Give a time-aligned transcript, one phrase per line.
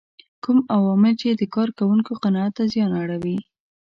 [0.43, 3.37] کوم عوامل چې د کار کوونکو قناعت ته زیان اړوي.